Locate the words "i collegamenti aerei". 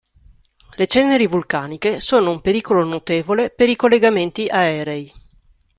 3.69-5.13